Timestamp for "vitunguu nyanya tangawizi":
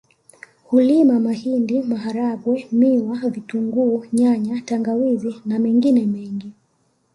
3.33-5.41